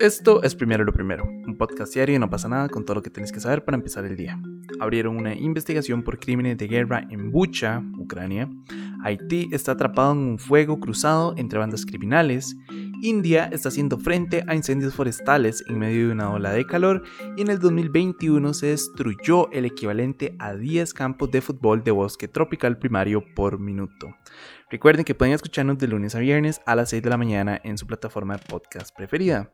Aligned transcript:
Esto 0.00 0.42
es 0.42 0.56
Primero 0.56 0.82
lo 0.82 0.92
Primero, 0.92 1.24
un 1.24 1.56
podcast 1.56 1.94
diario 1.94 2.16
y 2.16 2.18
no 2.18 2.28
pasa 2.28 2.48
nada 2.48 2.68
con 2.68 2.84
todo 2.84 2.96
lo 2.96 3.02
que 3.02 3.10
tienes 3.10 3.30
que 3.30 3.38
saber 3.38 3.64
para 3.64 3.76
empezar 3.76 4.04
el 4.04 4.16
día. 4.16 4.40
Abrieron 4.80 5.16
una 5.16 5.34
investigación 5.34 6.02
por 6.02 6.18
crímenes 6.18 6.58
de 6.58 6.66
guerra 6.66 7.06
en 7.10 7.30
Bucha, 7.30 7.80
Ucrania. 7.96 8.50
Haití 9.04 9.48
está 9.52 9.72
atrapado 9.72 10.12
en 10.12 10.18
un 10.18 10.38
fuego 10.38 10.80
cruzado 10.80 11.34
entre 11.36 11.60
bandas 11.60 11.86
criminales. 11.86 12.56
India 13.04 13.50
está 13.52 13.68
haciendo 13.68 13.98
frente 13.98 14.44
a 14.46 14.54
incendios 14.54 14.94
forestales 14.94 15.62
en 15.68 15.78
medio 15.78 16.06
de 16.06 16.12
una 16.12 16.32
ola 16.32 16.52
de 16.52 16.66
calor 16.66 17.02
y 17.36 17.42
en 17.42 17.50
el 17.50 17.58
2021 17.58 18.54
se 18.54 18.68
destruyó 18.68 19.50
el 19.52 19.66
equivalente 19.66 20.34
a 20.38 20.54
10 20.54 20.94
campos 20.94 21.30
de 21.30 21.42
fútbol 21.42 21.84
de 21.84 21.90
bosque 21.90 22.28
tropical 22.28 22.78
primario 22.78 23.22
por 23.34 23.60
minuto. 23.60 24.16
Recuerden 24.70 25.04
que 25.04 25.14
pueden 25.14 25.34
escucharnos 25.34 25.76
de 25.76 25.86
lunes 25.86 26.14
a 26.14 26.20
viernes 26.20 26.62
a 26.64 26.74
las 26.74 26.88
6 26.88 27.02
de 27.02 27.10
la 27.10 27.18
mañana 27.18 27.60
en 27.62 27.76
su 27.76 27.86
plataforma 27.86 28.38
de 28.38 28.42
podcast 28.48 28.96
preferida. 28.96 29.50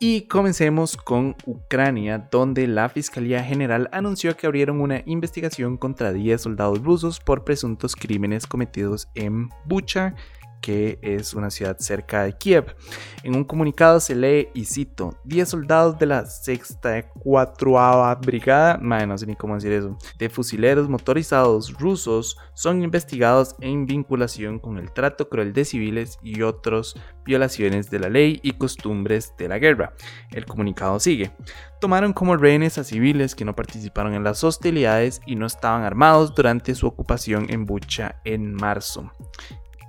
Y 0.00 0.28
comencemos 0.28 0.96
con 0.96 1.34
Ucrania, 1.44 2.28
donde 2.30 2.68
la 2.68 2.88
Fiscalía 2.88 3.42
General 3.42 3.88
anunció 3.92 4.36
que 4.36 4.46
abrieron 4.46 4.80
una 4.80 5.02
investigación 5.06 5.76
contra 5.76 6.12
10 6.12 6.40
soldados 6.40 6.82
rusos 6.84 7.18
por 7.18 7.44
presuntos 7.44 7.96
crímenes 7.96 8.46
cometidos 8.46 9.08
en 9.16 9.48
Bucha, 9.66 10.14
que 10.60 10.98
es 11.02 11.34
una 11.34 11.50
ciudad 11.50 11.76
cerca 11.78 12.24
de 12.24 12.36
Kiev. 12.36 12.76
En 13.22 13.36
un 13.36 13.44
comunicado 13.44 14.00
se 14.00 14.14
lee, 14.14 14.48
y 14.54 14.64
cito, 14.64 15.18
10 15.24 15.48
soldados 15.48 15.98
de 15.98 16.06
la 16.06 16.26
sexta 16.26 17.08
4 17.10 18.18
brigada, 18.22 18.78
no 18.78 19.18
sé 19.18 19.26
ni 19.26 19.36
cómo 19.36 19.54
decir 19.54 19.72
eso, 19.72 19.96
de 20.18 20.28
fusileros 20.28 20.88
motorizados 20.88 21.78
rusos 21.78 22.36
son 22.54 22.82
investigados 22.82 23.54
en 23.60 23.86
vinculación 23.86 24.58
con 24.58 24.78
el 24.78 24.92
trato 24.92 25.28
cruel 25.28 25.52
de 25.52 25.64
civiles 25.64 26.18
y 26.22 26.42
otras 26.42 26.94
violaciones 27.24 27.90
de 27.90 27.98
la 27.98 28.08
ley 28.08 28.40
y 28.42 28.52
costumbres 28.52 29.34
de 29.38 29.48
la 29.48 29.58
guerra. 29.58 29.94
El 30.30 30.46
comunicado 30.46 30.98
sigue. 30.98 31.32
Tomaron 31.80 32.12
como 32.12 32.36
rehenes 32.36 32.78
a 32.78 32.84
civiles 32.84 33.34
que 33.34 33.44
no 33.44 33.54
participaron 33.54 34.14
en 34.14 34.24
las 34.24 34.42
hostilidades 34.42 35.20
y 35.26 35.36
no 35.36 35.46
estaban 35.46 35.84
armados 35.84 36.34
durante 36.34 36.74
su 36.74 36.86
ocupación 36.86 37.46
en 37.50 37.66
Bucha 37.66 38.16
en 38.24 38.54
marzo. 38.54 39.12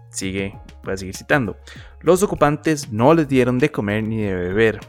Sigue, 0.09 0.57
voy 0.83 0.93
a 0.93 0.97
seguir 0.97 1.15
citando. 1.15 1.57
Los 2.01 2.23
ocupantes 2.23 2.91
no 2.91 3.13
les 3.13 3.27
dieron 3.27 3.59
de 3.59 3.71
comer 3.71 4.03
ni 4.03 4.21
de 4.21 4.33
beber. 4.33 4.79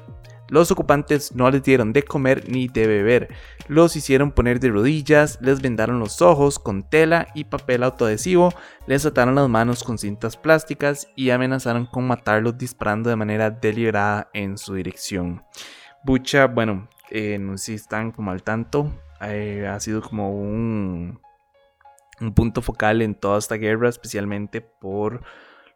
Los 0.51 0.73
ocupantes 0.73 1.33
no 1.35 1.49
les 1.49 1.63
dieron 1.63 1.93
de 1.93 2.03
comer 2.03 2.51
ni 2.51 2.67
de 2.67 2.87
beber. 2.89 3.29
Los 3.69 3.95
hicieron 3.95 4.33
poner 4.33 4.59
de 4.59 4.71
rodillas, 4.71 5.39
les 5.41 5.63
vendaron 5.63 6.01
los 6.01 6.21
ojos 6.23 6.59
con 6.59 6.83
tela 6.83 7.29
y 7.35 7.45
papel 7.45 7.85
autoadhesivo, 7.85 8.53
les 8.89 9.07
ataron 9.07 9.37
las 9.37 9.49
manos 9.49 9.85
con 9.85 9.97
cintas 9.97 10.37
plásticas 10.37 11.07
y 11.15 11.31
amenazaron 11.31 11.87
con 11.87 12.07
matarlos 12.09 12.59
disparando 12.59 13.11
de 13.11 13.17
manera 13.17 13.51
deliberada 13.51 14.29
en 14.33 14.59
su 14.59 14.75
dirección. 14.75 15.45
Bucha, 16.03 16.47
bueno, 16.47 16.89
eh, 17.11 17.39
no 17.39 17.57
sé 17.57 17.67
si 17.67 17.75
están 17.75 18.11
como 18.11 18.33
al 18.33 18.43
tanto, 18.43 18.91
eh, 19.21 19.69
ha 19.71 19.79
sido 19.79 20.03
como 20.03 20.33
un 20.33 21.21
un 22.21 22.35
punto 22.35 22.63
focal 22.63 23.03
en 23.03 23.15
toda 23.15 23.39
esta 23.39 23.57
guerra, 23.57 23.89
especialmente 23.89 24.61
por 24.61 25.23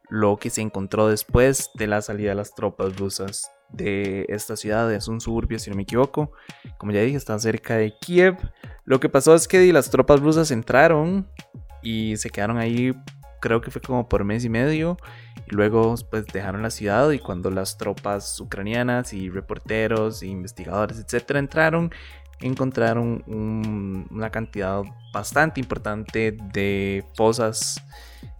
lo 0.09 0.37
que 0.37 0.50
se 0.50 0.61
encontró 0.61 1.09
después 1.09 1.70
de 1.75 1.87
la 1.87 2.03
salida 2.03 2.31
de 2.31 2.34
las 2.34 2.55
tropas 2.55 2.97
rusas 2.97 3.50
de 3.70 4.27
esta 4.28 4.56
ciudad. 4.56 4.92
Es 4.92 5.09
un 5.09 5.20
suburbio, 5.20 5.59
si 5.59 5.70
no 5.70 5.77
me 5.77 5.83
equivoco. 5.83 6.33
Como 6.78 6.92
ya 6.92 7.00
dije, 7.00 7.17
está 7.17 7.39
cerca 7.39 7.77
de 7.77 7.95
Kiev. 8.00 8.37
Lo 8.84 9.00
que 9.00 9.09
pasó 9.09 9.34
es 9.34 9.48
que 9.48 9.72
las 9.72 9.91
tropas 9.91 10.20
rusas 10.20 10.50
entraron 10.50 11.28
y 11.83 12.17
se 12.17 12.31
quedaron 12.31 12.59
ahí, 12.59 12.92
creo 13.41 13.61
que 13.61 13.70
fue 13.70 13.81
como 13.81 14.09
por 14.09 14.25
mes 14.25 14.45
y 14.45 14.48
medio. 14.48 14.97
Y 15.50 15.55
luego 15.55 15.95
pues 16.11 16.27
dejaron 16.27 16.62
la 16.62 16.70
ciudad 16.70 17.11
y 17.11 17.19
cuando 17.19 17.50
las 17.50 17.77
tropas 17.77 18.41
ucranianas 18.41 19.12
y 19.12 19.31
reporteros 19.31 20.22
e 20.22 20.27
investigadores, 20.27 20.98
etcétera, 20.98 21.39
entraron, 21.39 21.92
encontraron 22.40 23.22
una 24.10 24.30
cantidad 24.30 24.82
bastante 25.12 25.60
importante 25.60 26.36
de 26.53 27.04
fosas 27.14 27.82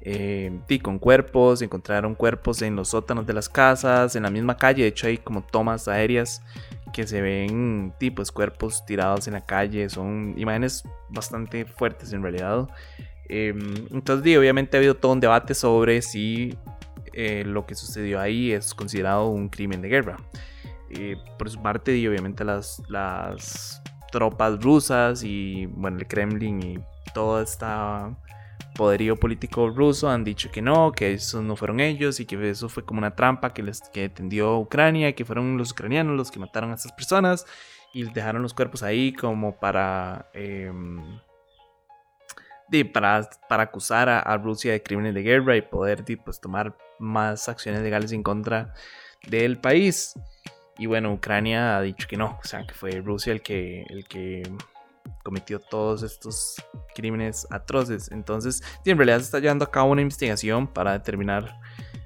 eh, 0.01 0.53
y 0.69 0.79
con 0.81 0.99
cuerpos, 0.99 1.63
encontraron 1.63 2.15
cuerpos 2.15 2.61
en 2.63 2.77
los 2.77 2.89
sótanos 2.89 3.27
de 3.27 3.33
las 3.33 3.49
casas, 3.49 4.17
en 4.17 4.25
la 4.25 4.31
misma 4.31 4.57
calle, 4.57 4.83
de 4.83 4.89
hecho 4.89 5.07
hay 5.07 5.17
como 5.17 5.43
tomas 5.43 5.89
aéreas 5.89 6.43
que 6.93 7.07
se 7.07 7.21
ven 7.21 7.93
tipos 7.99 8.31
cuerpos 8.31 8.85
tirados 8.87 9.27
en 9.27 9.35
la 9.35 9.45
calle, 9.45 9.89
son 9.89 10.35
imágenes 10.37 10.85
bastante 11.09 11.65
fuertes 11.65 12.13
en 12.13 12.23
realidad. 12.23 12.69
Em, 13.29 13.87
entonces, 13.91 14.37
obviamente 14.39 14.77
ha 14.77 14.79
habido 14.79 14.95
todo 14.95 15.13
un 15.13 15.21
debate 15.21 15.55
sobre 15.55 16.03
si 16.03 16.57
eh, 17.15 17.43
lo 17.47 17.65
que 17.67 17.75
sucedió 17.75 18.21
ahí 18.21 18.53
es 18.53 18.75
considerado 18.75 19.29
un 19.29 19.49
crimen 19.49 19.81
de 19.81 19.89
guerra. 19.89 20.17
Eh, 20.97 21.17
por 21.39 21.51
su 21.51 21.61
parte, 21.61 21.97
y 21.97 22.07
obviamente 22.07 22.45
las, 22.45 22.83
las 22.89 23.83
tropas 24.13 24.63
rusas 24.63 25.25
y 25.25 25.67
bueno, 25.67 25.99
el 25.99 26.07
Kremlin 26.07 26.63
y 26.63 26.79
todo 27.13 27.43
este 27.43 27.67
poderío 28.77 29.17
político 29.17 29.71
ruso 29.71 30.09
han 30.09 30.25
dicho 30.25 30.51
que 30.53 30.63
no, 30.63 30.93
que 30.93 31.15
esos 31.15 31.43
no 31.43 31.57
fueron 31.57 31.81
ellos 31.81 32.21
y 32.21 32.27
que 32.27 32.49
eso 32.49 32.69
fue 32.69 32.85
como 32.85 32.99
una 32.99 33.15
trampa 33.15 33.53
que 33.53 33.63
les 33.63 33.81
que 33.93 34.09
tendió 34.09 34.59
Ucrania, 34.59 35.15
que 35.15 35.25
fueron 35.25 35.57
los 35.59 35.73
ucranianos 35.73 36.17
los 36.17 36.31
que 36.31 36.39
mataron 36.39 36.71
a 36.71 36.75
estas 36.75 36.93
personas 36.93 37.47
y 37.93 38.05
dejaron 38.05 38.43
los 38.43 38.55
cuerpos 38.55 38.83
ahí 38.83 39.13
como 39.13 39.57
para 39.59 40.29
em, 40.33 41.21
para, 42.93 43.29
para 43.49 43.65
acusar 43.65 44.09
a, 44.09 44.37
Rusia 44.39 44.73
de 44.73 44.83
crímenes 44.83 45.15
de 45.15 45.23
guerra 45.23 45.57
y 45.57 45.63
poder 45.63 46.05
pues, 46.25 46.41
tomar 46.41 46.77
más 46.99 47.49
acciones 47.49 47.83
legales 47.83 48.11
en 48.11 48.23
contra 48.23 48.75
del 49.29 49.59
país. 49.59 50.15
Y 50.79 50.87
bueno, 50.87 51.13
Ucrania 51.13 51.77
ha 51.77 51.83
dicho 51.83 52.07
que 52.09 52.17
no, 52.17 52.39
o 52.43 52.47
sea, 52.47 52.67
que 52.67 52.75
fue 52.75 53.01
Rusia 53.01 53.33
el 53.33 53.43
que, 53.43 53.83
el 53.89 54.07
que 54.07 54.43
cometió 55.23 55.59
todos 55.59 56.03
estos 56.03 56.57
crímenes 56.95 57.47
atroces. 57.51 58.11
Entonces, 58.11 58.63
en 58.85 58.97
realidad 58.97 59.19
se 59.19 59.25
está 59.25 59.39
llevando 59.39 59.65
a 59.65 59.71
cabo 59.71 59.93
una 59.93 60.03
investigación 60.03 60.67
para 60.67 60.93
determinar 60.93 61.59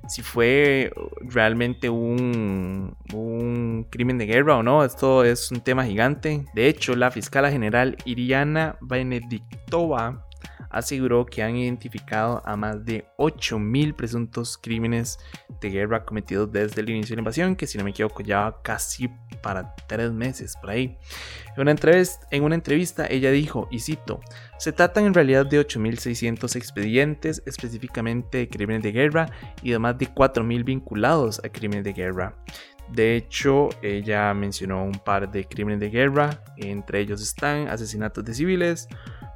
si 0.09 0.23
fue 0.23 0.91
realmente 1.21 1.91
un, 1.91 2.97
un, 3.13 3.87
crimen 3.91 4.17
de 4.17 4.27
guerra 4.27 4.57
o 4.57 4.63
no. 4.63 4.85
Esto 4.85 5.23
es 5.25 5.51
un 5.51 5.61
tema 5.61 5.85
gigante. 5.85 6.45
De 6.55 6.67
hecho, 6.67 6.97
la 6.97 7.11
fiscal 7.11 7.49
general 7.51 7.97
Iriana 8.07 8.77
Benediktova 8.81 10.28
aseguró 10.71 11.27
que 11.27 11.43
han 11.43 11.57
identificado 11.57 12.43
a 12.45 12.57
más 12.57 12.85
de 12.85 13.07
8.000 13.19 13.95
presuntos 13.95 14.59
crímenes 14.59 15.19
de 15.61 15.71
guerra 15.71 16.05
cometidos 16.05 16.51
desde 16.53 16.81
el 16.81 16.91
inicio 16.91 17.15
de 17.15 17.17
la 17.17 17.21
invasión, 17.21 17.57
que 17.57 17.67
si 17.67 17.79
no 17.79 17.85
me 17.85 17.91
equivoco 17.91 18.23
ya 18.23 18.55
casi 18.63 19.09
para 19.43 19.75
tres 19.87 20.13
meses 20.13 20.57
por 20.61 20.71
ahí. 20.71 20.99
En 21.57 21.63
una, 22.45 22.55
entrevista, 22.55 23.07
ella 23.09 23.31
dijo, 23.31 23.69
y 23.71 23.81
cito, 23.81 24.21
se 24.59 24.73
tratan 24.73 25.07
en 25.07 25.15
realidad 25.15 25.47
de 25.47 25.61
8.600 25.61 26.57
expedientes 26.57 27.43
específicamente 27.47 28.39
de 28.39 28.49
crímenes 28.49 28.83
de 28.83 28.93
guerra 28.93 29.27
y 29.63 29.71
de 29.71 29.79
más 29.79 29.99
de 29.99 30.09
4.000 30.09 30.65
vinculados 30.65 31.41
a 31.45 31.49
crímenes 31.49 31.85
de 31.85 31.93
guerra. 31.93 32.37
De 32.93 33.17
hecho, 33.17 33.69
ella 33.83 34.33
mencionó 34.33 34.83
un 34.83 34.99
par 34.99 35.31
de 35.31 35.45
crímenes 35.45 35.81
de 35.81 35.91
guerra, 35.91 36.43
entre 36.57 37.01
ellos 37.01 37.21
están 37.21 37.69
asesinatos 37.69 38.25
de 38.25 38.35
civiles, 38.35 38.89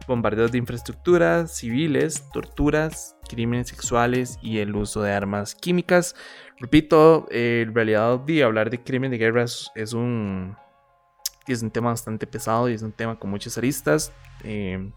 bombardeos 0.06 0.52
de 0.52 0.58
infraestructuras 0.58 1.56
civiles, 1.56 2.28
torturas, 2.32 3.16
crímenes 3.28 3.68
sexuales 3.68 4.38
y 4.42 4.58
el 4.58 4.74
uso 4.74 5.02
de 5.02 5.12
armas 5.12 5.54
químicas. 5.54 6.14
Repito, 6.58 7.26
eh, 7.30 7.64
en 7.66 7.74
realidad 7.74 8.20
de 8.20 8.42
hablar 8.42 8.70
de 8.70 8.82
crimen 8.82 9.10
de 9.10 9.18
guerra 9.18 9.44
es, 9.44 9.92
un, 9.92 10.56
es 11.46 11.62
un 11.62 11.70
tema 11.70 11.90
bastante 11.90 12.26
pesado 12.26 12.68
y 12.68 12.74
es 12.74 12.82
un 12.82 12.92
tema 12.92 13.18
con 13.18 13.30
muchas 13.30 13.58
aristas. 13.58 14.12
Eh, 14.44 14.92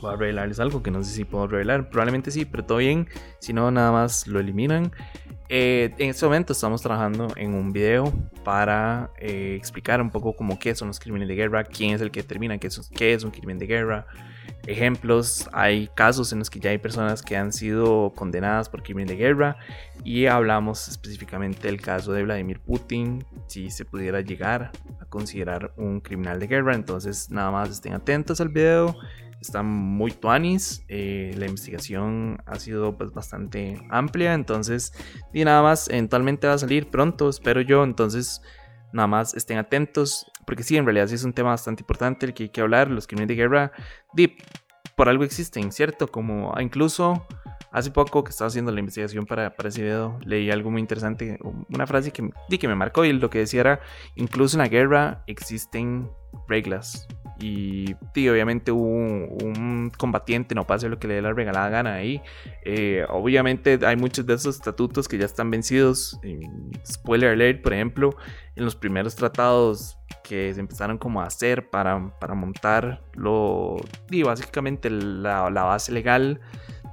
voy 0.00 0.12
a 0.12 0.16
revelarles 0.16 0.60
algo 0.60 0.82
que 0.82 0.90
no 0.90 1.02
sé 1.02 1.12
si 1.12 1.24
puedo 1.24 1.46
revelar. 1.46 1.90
Probablemente 1.90 2.30
sí, 2.30 2.44
pero 2.44 2.64
todo 2.64 2.78
bien. 2.78 3.08
Si 3.38 3.52
no, 3.52 3.70
nada 3.70 3.92
más 3.92 4.26
lo 4.26 4.40
eliminan. 4.40 4.92
Eh, 5.50 5.94
en 5.98 6.10
este 6.10 6.24
momento 6.24 6.54
estamos 6.54 6.80
trabajando 6.80 7.28
en 7.36 7.54
un 7.54 7.72
video 7.72 8.12
para 8.44 9.10
eh, 9.18 9.54
explicar 9.56 10.00
un 10.00 10.10
poco 10.10 10.34
como 10.34 10.58
qué 10.58 10.74
son 10.74 10.88
los 10.88 10.98
crímenes 10.98 11.28
de 11.28 11.34
guerra, 11.34 11.64
quién 11.64 11.94
es 11.94 12.00
el 12.00 12.10
que 12.10 12.22
determina 12.22 12.56
qué 12.56 12.68
es, 12.68 12.90
qué 12.94 13.12
es 13.12 13.24
un 13.24 13.30
crimen 13.30 13.58
de 13.58 13.66
guerra, 13.66 14.06
ejemplos, 14.66 15.48
hay 15.52 15.88
casos 15.94 16.32
en 16.32 16.38
los 16.38 16.48
que 16.48 16.60
ya 16.60 16.70
hay 16.70 16.78
personas 16.78 17.22
que 17.22 17.36
han 17.36 17.52
sido 17.52 18.14
condenadas 18.16 18.70
por 18.70 18.82
crimen 18.82 19.06
de 19.06 19.16
guerra 19.16 19.58
y 20.02 20.26
hablamos 20.26 20.88
específicamente 20.88 21.68
del 21.68 21.80
caso 21.80 22.12
de 22.12 22.22
Vladimir 22.22 22.60
Putin, 22.60 23.22
si 23.46 23.70
se 23.70 23.84
pudiera 23.84 24.22
llegar 24.22 24.72
a 24.98 25.04
considerar 25.04 25.74
un 25.76 26.00
criminal 26.00 26.40
de 26.40 26.46
guerra, 26.46 26.74
entonces 26.74 27.30
nada 27.30 27.50
más 27.50 27.68
estén 27.68 27.92
atentos 27.92 28.40
al 28.40 28.48
video 28.48 28.96
están 29.44 29.66
muy 29.66 30.10
tuanis. 30.10 30.84
Eh, 30.88 31.34
la 31.36 31.46
investigación 31.46 32.38
ha 32.46 32.58
sido 32.58 32.96
pues, 32.96 33.12
bastante 33.12 33.80
amplia. 33.90 34.34
Entonces, 34.34 34.92
y 35.32 35.44
nada 35.44 35.62
más, 35.62 35.88
eventualmente 35.88 36.46
va 36.46 36.54
a 36.54 36.58
salir 36.58 36.90
pronto, 36.90 37.28
espero 37.28 37.60
yo. 37.60 37.84
Entonces, 37.84 38.42
nada 38.92 39.06
más 39.06 39.34
estén 39.34 39.58
atentos. 39.58 40.26
Porque 40.46 40.62
sí, 40.62 40.76
en 40.76 40.84
realidad 40.84 41.06
sí 41.08 41.14
es 41.14 41.24
un 41.24 41.32
tema 41.32 41.50
bastante 41.50 41.82
importante 41.82 42.26
el 42.26 42.34
que 42.34 42.44
hay 42.44 42.48
que 42.50 42.60
hablar. 42.60 42.90
Los 42.90 43.06
crímenes 43.06 43.28
de 43.28 43.34
guerra, 43.34 43.72
por 44.96 45.08
algo 45.08 45.24
existen, 45.24 45.72
¿cierto? 45.72 46.08
Como 46.08 46.54
incluso 46.60 47.26
Hace 47.74 47.90
poco 47.90 48.22
que 48.22 48.30
estaba 48.30 48.46
haciendo 48.46 48.70
la 48.70 48.78
investigación 48.78 49.26
para, 49.26 49.56
para 49.56 49.68
ese 49.68 49.82
video, 49.82 50.16
leí 50.24 50.48
algo 50.48 50.70
muy 50.70 50.80
interesante, 50.80 51.40
una 51.68 51.88
frase 51.88 52.12
que, 52.12 52.30
que 52.56 52.68
me 52.68 52.76
marcó 52.76 53.04
y 53.04 53.12
lo 53.12 53.30
que 53.30 53.40
decía 53.40 53.62
era, 53.62 53.80
incluso 54.14 54.56
en 54.56 54.60
la 54.60 54.68
guerra 54.68 55.24
existen 55.26 56.08
reglas. 56.46 57.08
Y 57.40 57.94
obviamente 58.28 58.70
un, 58.70 59.90
combatiente 59.98 60.54
no 60.54 60.66
pasa 60.66 60.88
lo 60.88 60.98
que 60.98 61.08
le 61.08 61.14
dé 61.14 61.22
la 61.22 61.32
regalada 61.32 61.68
gana 61.68 61.94
ahí. 61.94 62.22
Eh, 62.64 63.04
obviamente 63.08 63.78
hay 63.84 63.96
muchos 63.96 64.24
de 64.26 64.34
esos 64.34 64.56
estatutos 64.56 65.08
que 65.08 65.18
ya 65.18 65.26
están 65.26 65.50
vencidos. 65.50 66.18
Spoiler 66.86 67.32
alert, 67.32 67.62
por 67.62 67.72
ejemplo, 67.72 68.16
en 68.56 68.64
los 68.64 68.76
primeros 68.76 69.16
tratados 69.16 69.98
que 70.22 70.54
se 70.54 70.60
empezaron 70.60 70.96
como 70.96 71.20
a 71.20 71.24
hacer 71.24 71.68
para, 71.68 72.16
para 72.18 72.34
montar 72.34 73.02
lo, 73.12 73.76
y 74.10 74.22
básicamente 74.22 74.88
la, 74.88 75.50
la 75.50 75.64
base 75.64 75.92
legal 75.92 76.40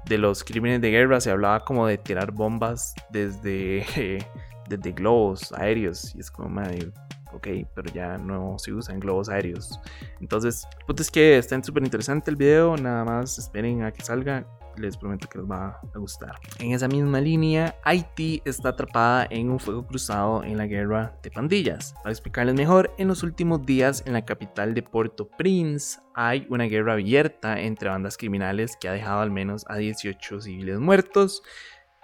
de 0.06 0.18
los 0.18 0.44
crímenes 0.44 0.82
de 0.82 0.92
guerra 0.92 1.22
se 1.22 1.32
hablaba 1.32 1.62
como 1.62 1.88
de 1.88 1.98
tirar 1.98 2.32
bombas 2.32 2.94
desde, 3.10 3.86
desde 4.70 4.92
globos 4.92 5.54
aéreos. 5.54 6.14
Y 6.16 6.20
es 6.20 6.30
como, 6.30 6.50
madre, 6.50 6.92
ok, 7.34 7.48
pero 7.74 7.92
ya 7.94 8.18
no 8.18 8.58
se 8.58 8.74
usan 8.74 9.00
globos 9.00 9.30
aéreos. 9.30 9.80
Entonces, 10.20 10.68
pues 10.86 11.02
es 11.02 11.12
que 11.12 11.38
está 11.38 11.62
súper 11.64 11.84
interesante 11.84 12.30
el 12.32 12.38
video, 12.38 12.78
nada 12.78 13.04
más 13.06 13.38
esperen 13.38 13.84
a 13.84 13.92
que 13.92 14.04
salga. 14.04 14.46
Les 14.78 14.96
prometo 14.96 15.28
que 15.28 15.38
les 15.38 15.46
va 15.46 15.82
a 15.94 15.98
gustar. 15.98 16.36
En 16.60 16.72
esa 16.72 16.88
misma 16.88 17.20
línea, 17.20 17.76
Haití 17.84 18.42
está 18.46 18.70
atrapada 18.70 19.28
en 19.30 19.50
un 19.50 19.60
fuego 19.60 19.86
cruzado 19.86 20.46
en 20.46 20.58
la 20.58 20.66
guerra 20.66 21.14
de 21.22 21.30
pandillas. 21.30 21.94
Para 21.96 22.12
explicarles 22.12 22.56
mejor, 22.56 22.90
en 22.98 23.10
los 23.10 23.22
últimos 23.22 23.66
días 23.66 24.02
en 24.06 24.14
la 24.14 24.24
capital 24.24 24.74
de 24.74 24.82
Puerto 24.82 25.28
Prince 25.28 26.00
hay 26.16 26.48
una 26.50 26.66
guerra 26.66 26.94
abierta 26.94 27.60
entre 27.60 27.90
bandas 27.90 28.16
criminales 28.16 28.78
que 28.80 28.88
ha 28.88 28.94
dejado 28.94 29.20
al 29.20 29.32
menos 29.32 29.66
a 29.68 29.76
18 29.76 30.40
civiles 30.40 30.80
muertos. 30.80 31.44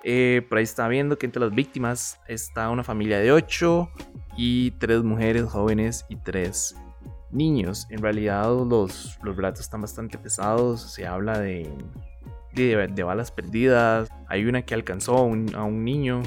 Eh, 0.04 0.46
por 0.48 0.60
ahí 0.60 0.64
está 0.64 0.88
viendo 0.88 1.18
que 1.18 1.26
entre 1.26 1.42
las 1.42 1.54
víctimas 1.54 2.20
está 2.28 2.70
una 2.70 2.84
familia 2.84 3.20
de 3.20 3.32
8 3.32 3.90
y 4.38 4.72
tres 4.72 5.04
mujeres 5.04 5.46
jóvenes 5.46 6.06
y 6.10 6.18
tres 6.18 6.76
niños. 7.32 7.88
En 7.90 8.02
realidad 8.02 8.46
los, 8.46 9.18
los 9.24 9.36
relatos 9.36 9.62
están 9.62 9.82
bastante 9.82 10.18
pesados, 10.18 10.82
se 10.94 11.08
habla 11.08 11.40
de, 11.40 11.70
de, 12.54 13.04
balas 13.04 13.32
perdidas, 13.32 14.10
hay 14.28 14.46
una 14.46 14.64
que 14.64 14.74
alcanzó 14.74 15.18
a 15.18 15.24
un, 15.24 15.84
niño, 15.84 16.24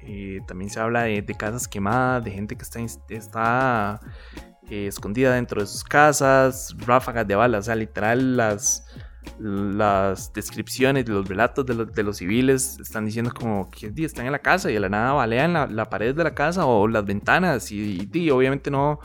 eh, 0.00 0.40
también 0.46 0.70
se 0.70 0.80
habla 0.80 1.02
de, 1.02 1.24
casas 1.36 1.68
quemadas, 1.68 2.24
de 2.24 2.30
gente 2.30 2.56
que 2.56 2.62
está, 2.62 2.80
está 3.08 4.00
eh, 4.68 4.86
escondida 4.86 5.34
dentro 5.34 5.60
de 5.60 5.66
sus 5.66 5.84
casas, 5.84 6.74
ráfagas 6.78 7.26
de 7.26 7.34
balas, 7.34 7.60
o 7.60 7.62
sea, 7.66 7.76
literal 7.76 8.36
las 8.36 8.86
las 9.38 10.32
descripciones 10.32 11.04
de 11.06 11.12
los 11.12 11.28
relatos 11.28 11.64
de 11.66 11.74
los, 11.74 11.92
de 11.92 12.02
los 12.02 12.18
civiles 12.18 12.78
están 12.80 13.06
diciendo 13.06 13.30
como 13.34 13.70
que 13.70 13.92
están 14.04 14.26
en 14.26 14.32
la 14.32 14.38
casa 14.38 14.70
y 14.70 14.74
de 14.74 14.80
la 14.80 14.88
nada 14.88 15.12
balean 15.12 15.52
la, 15.52 15.66
la 15.66 15.88
pared 15.88 16.14
de 16.14 16.24
la 16.24 16.34
casa 16.34 16.66
o 16.66 16.88
las 16.88 17.04
ventanas 17.04 17.70
y, 17.72 18.08
y 18.12 18.30
obviamente 18.30 18.70
no, 18.70 19.00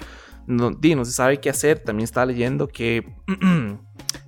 no, 0.48 0.72
no 0.72 1.06
se 1.06 1.12
sabe 1.12 1.40
qué 1.40 1.50
hacer. 1.50 1.80
También 1.80 2.06
estaba 2.06 2.26
leyendo 2.26 2.68
que 2.68 3.16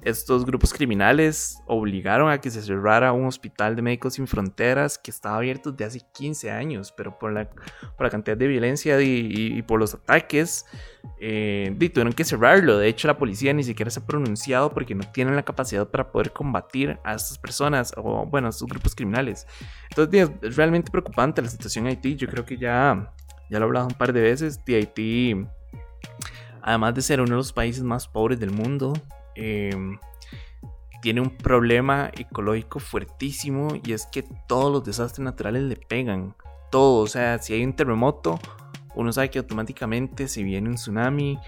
estos 0.07 0.45
grupos 0.45 0.73
criminales 0.73 1.61
obligaron 1.67 2.29
a 2.29 2.39
que 2.39 2.49
se 2.49 2.61
cerrara 2.61 3.11
un 3.11 3.25
hospital 3.25 3.75
de 3.75 3.81
médicos 3.81 4.13
sin 4.13 4.25
fronteras 4.25 4.97
que 4.97 5.11
estaba 5.11 5.35
abierto 5.35 5.71
desde 5.71 5.85
hace 5.85 6.01
15 6.13 6.49
años, 6.49 6.93
pero 6.95 7.19
por 7.19 7.33
la, 7.33 7.49
por 7.49 8.05
la 8.05 8.09
cantidad 8.09 8.37
de 8.37 8.47
violencia 8.47 9.01
y, 9.01 9.61
por 9.63 9.79
los 9.79 9.93
ataques, 9.93 10.65
eh, 11.19 11.75
tuvieron 11.77 12.13
que 12.13 12.23
cerrarlo. 12.23 12.77
De 12.77 12.87
hecho, 12.87 13.07
la 13.07 13.17
policía 13.17 13.51
ni 13.51 13.63
siquiera 13.63 13.91
se 13.91 13.99
ha 13.99 14.05
pronunciado 14.05 14.71
porque 14.71 14.95
no 14.95 15.03
tienen 15.11 15.35
la 15.35 15.43
capacidad 15.43 15.85
para 15.87 16.09
poder 16.09 16.31
combatir 16.31 16.97
a 17.03 17.13
estas 17.13 17.37
personas 17.37 17.93
o, 17.97 18.25
bueno, 18.25 18.47
a 18.47 18.49
estos 18.51 18.67
grupos 18.67 18.95
criminales. 18.95 19.45
Entonces, 19.89 20.31
es 20.41 20.55
realmente 20.55 20.89
preocupante 20.89 21.41
la 21.41 21.49
situación 21.49 21.85
en 21.85 21.89
Haití. 21.89 22.15
Yo 22.15 22.29
creo 22.29 22.45
que 22.45 22.57
ya, 22.57 23.13
ya 23.49 23.59
lo 23.59 23.65
he 23.65 23.67
hablado 23.67 23.87
un 23.87 23.93
par 23.93 24.13
de 24.13 24.21
veces. 24.21 24.63
De 24.63 24.75
Haití 24.75 25.35
además 26.67 26.93
de 26.95 27.01
ser 27.01 27.21
uno 27.21 27.31
de 27.31 27.37
los 27.37 27.53
países 27.53 27.81
más 27.81 28.09
pobres 28.09 28.41
del 28.41 28.51
mundo, 28.51 28.91
em, 29.37 29.99
tiene 31.01 31.21
un 31.21 31.29
problema 31.29 32.11
ecológico 32.17 32.79
fuertísimo 32.79 33.69
y 33.83 33.93
es 33.93 34.07
que 34.07 34.23
todos 34.47 34.71
los 34.71 34.83
desastres 34.83 35.23
naturales 35.23 35.63
le 35.63 35.75
pegan. 35.75 36.35
Todo, 36.71 37.03
o 37.03 37.07
sea, 37.07 37.37
si 37.39 37.53
hay 37.53 37.63
un 37.63 37.73
terremoto, 37.73 38.39
uno 38.97 39.13
sabe 39.13 39.29
que 39.29 39.39
automáticamente 39.39 40.27
se 40.27 40.43
viene 40.43 40.69
un 40.69 40.75
tsunami. 40.75 41.39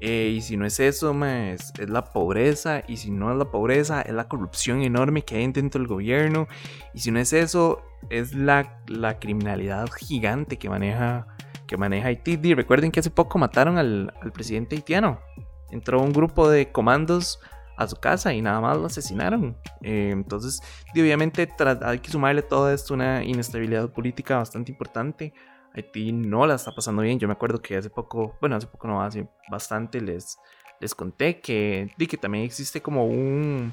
Eh, 0.00 0.34
y 0.36 0.42
si 0.42 0.56
no 0.56 0.66
es 0.66 0.78
eso, 0.78 1.16
es, 1.24 1.72
la 1.88 2.04
pobreza. 2.12 2.82
Y 2.86 2.98
si 2.98 3.10
no 3.10 3.32
es 3.32 3.38
la 3.38 3.50
pobreza, 3.50 4.02
es 4.02 4.12
la 4.12 4.28
corrupción 4.28 4.82
enorme 4.82 5.22
que 5.22 5.36
hay 5.36 5.50
dentro 5.50 5.80
del 5.80 5.88
gobierno. 5.88 6.48
Y 6.94 7.00
si 7.00 7.10
no 7.10 7.18
es 7.18 7.32
eso, 7.32 7.82
es 8.10 8.34
la, 8.34 8.80
criminalidad 9.20 9.88
gigante 9.90 10.58
que 10.58 10.68
maneja 10.68 11.26
Haití. 12.04 12.54
Recuerden 12.54 12.92
que 12.92 13.00
hace 13.00 13.10
poco 13.10 13.38
mataron 13.38 13.78
al, 13.78 14.12
presidente 14.34 14.76
haitiano. 14.76 15.18
Entró 15.70 16.00
un 16.00 16.12
grupo 16.12 16.48
de 16.48 16.72
comandos 16.72 17.40
a 17.78 17.86
su 17.86 17.96
casa 17.96 18.32
y 18.32 18.42
nada 18.42 18.60
más 18.60 18.76
lo 18.76 18.86
asesinaron. 18.86 19.56
Eh, 19.82 20.10
entonces, 20.12 20.60
obviamente 20.92 21.48
hay 21.82 21.98
que 22.00 22.10
sumarle 22.10 22.42
todo 22.42 22.70
esto 22.72 22.92
una 22.94 23.22
inestabilidad 23.22 23.90
política 23.90 24.36
bastante 24.36 24.72
importante. 24.72 25.32
Haití 25.74 26.12
no 26.12 26.44
la 26.44 26.56
está 26.56 26.72
pasando 26.74 27.02
bien. 27.02 27.18
Yo 27.20 27.28
me 27.28 27.34
acuerdo 27.34 27.62
que 27.62 27.76
hace 27.76 27.88
poco, 27.88 28.36
bueno, 28.40 28.56
hace 28.56 28.66
poco 28.66 28.88
no, 28.88 29.00
hace 29.00 29.28
bastante 29.48 30.00
les, 30.00 30.38
les 30.80 30.94
conté 30.94 31.40
que, 31.40 31.94
que 31.96 32.16
también 32.16 32.44
existe 32.44 32.82
como 32.82 33.06
un, 33.06 33.72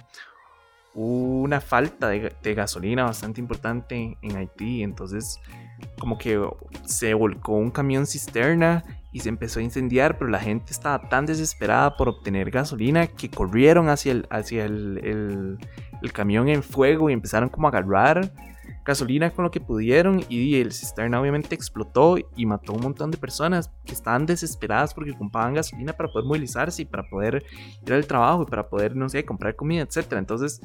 una 0.94 1.60
falta 1.60 2.10
de, 2.10 2.54
gasolina 2.54 3.06
bastante 3.06 3.42
importante 3.42 4.18
en 4.22 4.38
Haití. 4.38 4.84
Entonces, 4.84 5.40
como 6.00 6.20
que 6.20 6.40
se 6.86 7.16
volcó 7.16 7.54
un 7.54 7.72
camión 7.72 8.06
cisterna 8.06 8.84
y 9.16 9.22
se 9.22 9.30
empezó 9.30 9.62
a 9.62 9.64
incendiar, 9.64 10.18
pero 10.18 10.30
la 10.30 10.42
gente 10.42 10.74
estaba 10.74 11.08
tan 11.08 11.26
desesperada 11.26 11.96
por 11.96 12.10
obtener 12.10 12.52
gasolina 12.52 13.08
que 13.08 13.30
corrieron 13.30 13.88
hacia 13.88 14.12
el, 14.12 14.28
hacia 14.30 14.66
el, 14.66 15.58
el 16.02 16.12
camión 16.12 16.50
en 16.50 16.62
fuego 16.62 17.10
y 17.10 17.14
empezaron 17.14 17.48
como 17.48 17.68
a 17.68 17.70
agarrar 17.70 18.34
gasolina 18.84 19.32
con 19.32 19.44
lo 19.46 19.52
que 19.52 19.62
pudieron 19.62 20.22
y 20.28 20.56
el 20.56 20.74
cisterna 20.74 21.22
obviamente 21.22 21.56
explotó 21.56 22.18
y 22.36 22.46
mató 22.46 22.74
un 22.74 22.82
montón 22.82 23.10
de 23.10 23.18
personas 23.18 23.72
que 23.86 23.94
estaban 23.94 24.26
desesperadas 24.26 24.94
porque 24.94 25.14
compraban 25.14 25.54
gasolina 25.54 25.94
para 25.94 26.10
poder 26.10 26.28
movilizarse 26.28 26.82
y 26.82 26.86
para 26.86 27.08
poder 27.10 27.44
ir 27.86 27.94
al 27.94 28.06
trabajo 28.06 28.44
y 28.44 28.46
para 28.46 28.68
poder, 28.68 28.98
no 28.98 29.08
sé, 29.08 29.24
comprar 29.24 29.56
comida, 29.56 29.82
etc. 29.82 30.14
Entonces, 30.18 30.62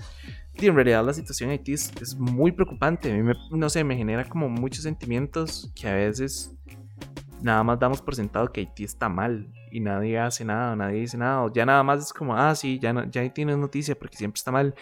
en 0.54 0.74
realidad 0.74 1.04
la 1.04 1.14
situación 1.14 1.50
en 1.50 1.62
es, 1.66 2.16
muy 2.18 2.52
preocupante. 2.52 3.10
A 3.10 3.16
mí, 3.16 3.22
me, 3.22 3.34
no 3.52 3.70
sé, 3.70 3.84
me 3.84 3.96
genera 3.96 4.28
como 4.28 4.48
muchos 4.48 4.82
sentimientos 4.82 5.72
que 5.74 5.88
a 5.88 5.94
veces 5.94 6.54
nada 7.42 7.62
más 7.62 7.78
damos 7.78 8.02
por 8.02 8.14
sentado 8.14 8.52
que 8.52 8.60
Haití 8.60 8.84
está 8.84 9.08
mal 9.08 9.52
y 9.70 9.80
nadie 9.80 10.18
hace 10.18 10.44
nada, 10.44 10.76
nadie 10.76 11.00
dice 11.00 11.16
nada. 11.16 11.50
ya 11.52 11.64
nada 11.66 11.82
más 11.82 12.04
es 12.04 12.12
como, 12.12 12.36
ah, 12.36 12.54
sí, 12.54 12.78
ya, 12.78 12.92
no, 12.92 13.04
ya 13.10 13.22
Haití 13.22 13.44
no 13.44 13.52
es 13.52 13.58
noticia 13.58 13.98
porque 13.98 14.16
siempre 14.16 14.38
está 14.38 14.50
mal. 14.50 14.74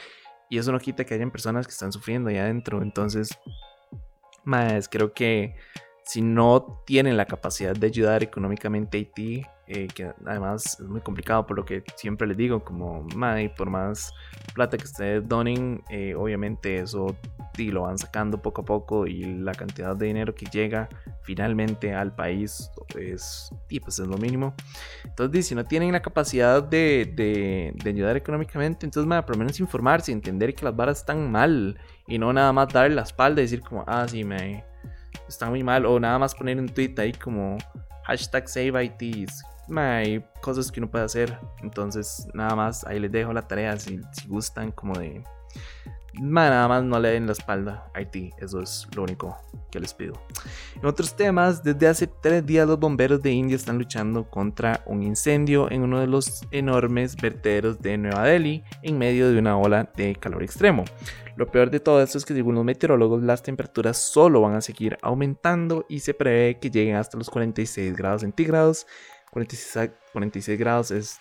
Y 0.51 0.59
eso 0.59 0.73
no 0.73 0.79
quita 0.79 1.05
que 1.05 1.15
hayan 1.15 1.31
personas 1.31 1.67
que 1.67 1.73
están 1.73 1.93
sufriendo 1.93 2.31
allá 2.31 2.45
adentro. 2.45 2.83
Entonces, 2.83 3.31
más 4.45 4.89
creo 4.89 5.13
que 5.13 5.57
si 6.05 6.23
no 6.23 6.83
tienen 6.87 7.17
la 7.17 7.27
capacidad 7.27 7.75
de 7.77 7.87
ayudar 7.87 8.23
económicamente 8.23 8.97
a 8.97 9.01
Haití, 9.01 9.45
eh, 9.69 9.87
que 9.95 10.13
además 10.25 10.79
es 10.81 10.89
muy 10.89 11.01
complicado 11.01 11.47
por 11.47 11.57
lo 11.57 11.65
que 11.65 11.85
siempre 11.95 12.27
les 12.27 12.37
digo, 12.37 12.65
como, 12.65 13.03
May, 13.15 13.55
por 13.55 13.69
más 13.69 14.13
plata 14.55 14.79
que 14.79 14.85
ustedes 14.85 15.29
donen, 15.29 15.83
eh, 15.91 16.15
obviamente 16.15 16.79
eso 16.79 17.15
sí, 17.55 17.71
lo 17.71 17.83
van 17.83 17.99
sacando 17.99 18.41
poco 18.41 18.63
a 18.63 18.65
poco 18.65 19.07
y 19.07 19.25
la 19.25 19.53
cantidad 19.53 19.95
de 19.95 20.07
dinero 20.07 20.35
que 20.35 20.47
llega 20.47 20.89
finalmente 21.23 21.93
al 21.95 22.15
país 22.15 22.71
es, 22.97 23.51
y 23.69 23.81
pues 23.81 23.99
es 23.99 24.07
lo 24.07 24.17
mínimo. 24.17 24.55
Entonces, 25.05 25.47
si 25.47 25.55
no 25.55 25.65
tienen 25.65 25.93
la 25.93 26.01
capacidad 26.01 26.63
de, 26.63 27.13
de, 27.15 27.73
de 27.75 27.91
ayudar 27.91 28.17
económicamente, 28.17 28.87
entonces, 28.87 29.07
May, 29.07 29.23
por 29.23 29.37
menos 29.37 29.61
informarse 29.61 30.11
y 30.11 30.15
entender 30.15 30.55
que 30.55 30.65
las 30.65 30.75
varas 30.75 30.99
están 30.99 31.31
mal 31.31 31.79
y 32.07 32.19
no 32.19 32.33
nada 32.33 32.53
más 32.53 32.69
darle 32.73 32.95
la 32.95 33.03
espalda 33.03 33.43
y 33.43 33.45
decir 33.45 33.61
como, 33.61 33.85
ah, 33.87 34.07
sí, 34.09 34.25
me 34.25 34.65
está 35.29 35.51
muy 35.51 35.63
mal 35.63 35.85
o 35.85 36.01
nada 36.01 36.19
más 36.19 36.35
poner 36.35 36.59
un 36.59 36.69
tweet 36.69 36.95
ahí 36.99 37.13
como 37.13 37.59
hashtag 38.05 38.49
save 38.49 38.79
hay 39.77 40.25
cosas 40.41 40.71
que 40.73 40.81
uno 40.81 40.91
puede 40.91 41.05
hacer. 41.05 41.39
Entonces, 41.63 42.27
nada 42.35 42.55
más, 42.55 42.85
ahí 42.85 42.99
les 42.99 43.13
dejo 43.13 43.33
la 43.33 43.43
tarea 43.43 43.79
si, 43.79 44.01
gustan, 44.27 44.73
como 44.73 44.99
de. 44.99 45.23
Nada 46.21 46.67
más 46.67 46.83
no 46.83 46.99
le 46.99 47.11
den 47.11 47.27
la 47.27 47.33
espalda 47.33 47.91
a 47.95 47.99
Haití, 47.99 48.31
eso 48.39 48.61
es 48.61 48.89
lo 48.97 49.05
único 49.05 49.37
que 49.71 49.79
les 49.79 49.95
pido. 49.95 50.15
En 50.75 50.87
otros 50.87 51.15
temas, 51.15 51.63
desde 51.63 51.87
hace 51.87 52.07
tres 52.09 52.45
días 52.45 52.67
los 52.67 52.81
bomberos 52.81 53.23
de 53.23 53.31
India 53.31 53.55
están 53.55 53.79
luchando 53.79 54.29
contra 54.29 54.83
un 54.87 55.03
incendio 55.05 55.71
en 55.71 55.83
uno 55.83 56.01
de 56.01 56.09
los 56.09 56.43
enormes 56.51 57.15
vertederos 57.15 57.79
de 57.81 57.99
Nueva 57.99 58.25
Delhi 58.25 58.65
en 58.83 58.99
medio 58.99 59.31
de 59.31 59.39
una 59.39 59.59
ola 59.59 59.93
de 59.97 60.17
calor 60.17 60.43
extremo. 60.43 60.85
Lo 61.37 61.47
peor 61.47 61.71
de 61.71 61.79
todo 61.79 62.03
esto 62.03 62.19
es 62.19 62.25
que 62.25 62.35
según 62.35 62.57
los 62.57 62.65
meteorólogos 62.65 63.23
las 63.23 63.45
temperaturas 63.45 63.97
solo 63.97 64.41
van 64.41 64.57
a 64.57 64.61
seguir 64.61 64.99
aumentando 65.03 65.87
y 65.89 66.01
se 66.01 66.15
prevé 66.15 66.59
que 66.59 66.69
lleguen 66.69 66.97
hasta 66.97 67.17
los 67.17 67.31
46 67.31 67.97
grados 67.97 68.23
centígrados 68.23 68.89
46, 69.31 69.91
46 70.13 70.59
grados 70.59 70.91
es 70.91 71.21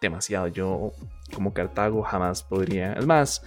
demasiado. 0.00 0.48
Yo 0.48 0.92
como 1.34 1.52
Cartago 1.52 2.02
jamás 2.02 2.42
podría. 2.42 2.94
Es 2.94 3.06
más, 3.06 3.42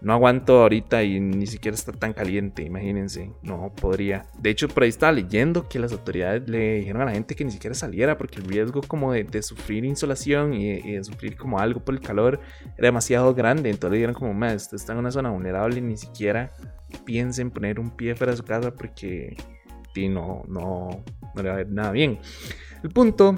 no 0.00 0.12
aguanto 0.12 0.62
ahorita 0.62 1.02
y 1.02 1.20
ni 1.20 1.46
siquiera 1.46 1.74
está 1.74 1.92
tan 1.92 2.12
caliente, 2.12 2.62
imagínense. 2.62 3.32
No 3.42 3.72
podría. 3.74 4.26
De 4.38 4.50
hecho, 4.50 4.68
por 4.68 4.82
ahí 4.82 4.88
estaba 4.88 5.12
leyendo 5.12 5.68
que 5.68 5.78
las 5.78 5.92
autoridades 5.92 6.48
le 6.48 6.80
dijeron 6.80 7.02
a 7.02 7.06
la 7.06 7.12
gente 7.12 7.34
que 7.34 7.44
ni 7.44 7.52
siquiera 7.52 7.74
saliera 7.74 8.18
porque 8.18 8.40
el 8.40 8.46
riesgo 8.46 8.80
como 8.82 9.12
de, 9.12 9.42
sufrir 9.42 9.84
insolación 9.84 10.54
y, 10.54 10.92
de 10.92 11.04
sufrir 11.04 11.36
como 11.36 11.58
algo 11.58 11.84
por 11.84 11.94
el 11.94 12.00
calor 12.00 12.40
era 12.76 12.88
demasiado 12.88 13.34
grande. 13.34 13.70
Entonces 13.70 13.92
le 13.92 13.96
dijeron 13.98 14.14
como, 14.14 14.34
más, 14.34 14.72
está 14.72 14.92
en 14.92 14.98
una 14.98 15.10
zona 15.10 15.30
vulnerable, 15.30 15.80
ni 15.80 15.96
siquiera 15.96 16.52
piensen 17.06 17.50
poner 17.50 17.80
un 17.80 17.90
pie 17.96 18.14
fuera 18.14 18.32
de 18.32 18.36
su 18.36 18.44
casa 18.44 18.74
porque 18.74 19.36
no, 19.94 20.44
no, 20.48 21.04
no 21.34 21.42
le 21.42 21.48
va 21.48 21.54
a 21.54 21.58
ver 21.58 21.70
nada 21.70 21.92
bien. 21.92 22.18
El 22.82 22.90
punto 22.90 23.34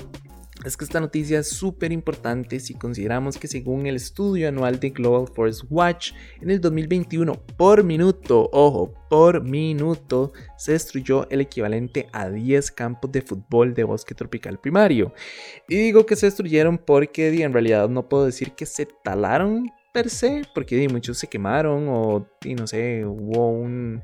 es 0.64 0.76
que 0.76 0.84
esta 0.84 1.00
noticia 1.00 1.40
es 1.40 1.48
súper 1.48 1.92
importante 1.92 2.60
si 2.60 2.74
consideramos 2.74 3.36
que 3.36 3.48
según 3.48 3.86
el 3.86 3.96
estudio 3.96 4.48
anual 4.48 4.78
de 4.78 4.90
Global 4.90 5.26
Forest 5.34 5.64
Watch, 5.68 6.12
en 6.40 6.50
el 6.50 6.60
2021 6.60 7.34
por 7.56 7.82
minuto, 7.82 8.48
ojo, 8.52 8.94
por 9.10 9.42
minuto, 9.42 10.32
se 10.56 10.72
destruyó 10.72 11.28
el 11.28 11.40
equivalente 11.40 12.08
a 12.12 12.30
10 12.30 12.70
campos 12.70 13.10
de 13.10 13.22
fútbol 13.22 13.74
de 13.74 13.84
bosque 13.84 14.14
tropical 14.14 14.58
primario. 14.60 15.12
Y 15.68 15.76
digo 15.76 16.06
que 16.06 16.16
se 16.16 16.26
destruyeron 16.26 16.78
porque 16.78 17.42
en 17.42 17.52
realidad 17.52 17.88
no 17.88 18.08
puedo 18.08 18.24
decir 18.24 18.52
que 18.52 18.64
se 18.64 18.86
talaron 18.86 19.70
per 19.92 20.08
se, 20.08 20.42
porque 20.54 20.88
muchos 20.88 21.18
se 21.18 21.26
quemaron 21.26 21.88
o 21.88 22.26
no 22.44 22.66
sé, 22.66 23.04
hubo 23.04 23.50
un, 23.50 24.02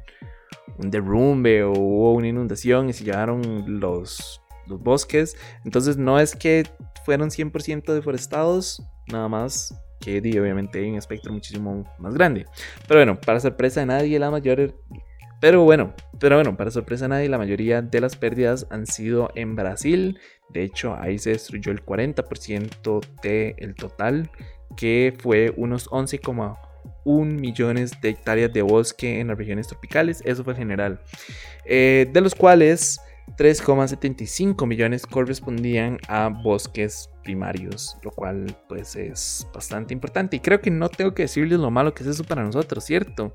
un 0.79 0.91
derrumbe 0.91 1.63
o 1.63 1.73
una 2.13 2.29
inundación 2.29 2.89
y 2.89 2.93
se 2.93 3.05
llevaron 3.05 3.81
los 3.81 4.41
los 4.71 4.83
bosques. 4.83 5.37
Entonces 5.65 5.97
no 5.99 6.19
es 6.19 6.35
que 6.35 6.67
fueron 7.05 7.29
100% 7.31 7.93
deforestados, 7.93 8.83
nada 9.09 9.29
más 9.29 9.75
que 10.01 10.19
obviamente 10.19 10.79
hay 10.79 10.89
un 10.89 10.97
espectro 10.97 11.31
muchísimo 11.33 11.85
más 11.99 12.15
grande. 12.15 12.47
Pero 12.89 13.01
bueno, 13.01 13.21
para 13.21 13.39
sorpresa 13.39 13.81
de 13.81 13.87
nadie, 13.87 14.19
la 14.19 14.31
mayor... 14.31 14.75
Pero 15.43 15.65
bueno, 15.65 15.95
pero 16.19 16.37
bueno, 16.37 16.57
para 16.57 16.71
sorpresa 16.71 17.05
de 17.07 17.11
nadie, 17.11 17.29
la 17.29 17.39
mayoría 17.39 17.83
de 17.83 18.01
las 18.01 18.17
pérdidas 18.17 18.67
han 18.71 18.87
sido 18.87 19.31
en 19.35 19.57
Brasil. 19.57 20.19
De 20.51 20.63
hecho, 20.63 20.97
ahí 20.97 21.19
se 21.19 21.31
destruyó 21.31 21.73
el 21.73 21.85
40% 21.85 23.01
del 23.23 23.75
total, 23.75 24.31
que 24.77 25.15
fue 25.19 25.53
unos 25.57 25.89
11,1 27.05 27.41
millones 27.41 28.01
de 28.01 28.11
hectáreas 28.11 28.53
de 28.53 28.63
bosque 28.63 29.21
en 29.21 29.29
las 29.29 29.39
regiones 29.39 29.67
tropicales. 29.69 30.23
Eso 30.25 30.45
fue 30.45 30.53
el 30.53 30.59
general. 30.59 31.01
Eh, 31.65 32.09
de 32.13 32.21
los 32.21 32.35
cuales 32.35 33.01
3,75 33.37 34.67
millones 34.67 35.07
correspondían 35.07 35.99
a 36.09 36.29
bosques 36.29 37.11
primarios, 37.23 37.97
lo 38.03 38.11
cual 38.11 38.57
pues 38.69 38.97
es 38.97 39.47
bastante 39.55 39.95
importante. 39.95 40.37
Y 40.37 40.41
creo 40.41 40.61
que 40.61 40.71
no 40.71 40.89
tengo 40.89 41.15
que 41.15 41.23
decirles 41.23 41.59
lo 41.59 41.71
malo 41.71 41.95
que 41.95 42.03
es 42.03 42.09
eso 42.09 42.25
para 42.25 42.43
nosotros, 42.43 42.85
¿cierto? 42.85 43.33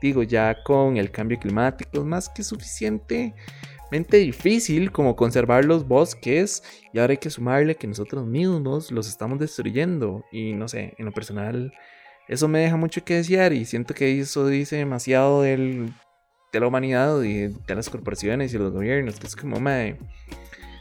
Digo, 0.00 0.22
ya 0.22 0.62
con 0.64 0.96
el 0.96 1.10
cambio 1.10 1.38
climático 1.38 1.98
es 1.98 2.04
más 2.04 2.28
que 2.28 2.42
suficientemente 2.42 4.16
difícil 4.18 4.90
como 4.90 5.14
conservar 5.14 5.64
los 5.64 5.86
bosques 5.86 6.62
y 6.92 6.98
ahora 6.98 7.12
hay 7.12 7.18
que 7.18 7.30
sumarle 7.30 7.76
que 7.76 7.86
nosotros 7.86 8.26
mismos 8.26 8.90
los 8.90 9.08
estamos 9.08 9.38
destruyendo 9.38 10.24
y 10.32 10.54
no 10.54 10.66
sé, 10.66 10.94
en 10.98 11.04
lo 11.04 11.12
personal 11.12 11.72
eso 12.32 12.48
me 12.48 12.60
deja 12.60 12.76
mucho 12.76 13.04
que 13.04 13.16
desear 13.16 13.52
y 13.52 13.64
siento 13.64 13.94
que 13.94 14.18
eso 14.18 14.46
dice 14.46 14.76
demasiado 14.76 15.42
del 15.42 15.92
de 16.52 16.60
la 16.60 16.66
humanidad 16.66 17.22
y 17.22 17.48
de 17.48 17.74
las 17.74 17.88
corporaciones 17.88 18.52
y 18.52 18.58
los 18.58 18.72
gobiernos, 18.72 19.18
que 19.18 19.26
es 19.26 19.34
como, 19.34 19.58
madre, 19.58 19.98